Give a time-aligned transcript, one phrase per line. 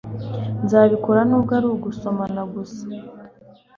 [0.63, 2.83] nzabikora nubwo ari ugusomana gusa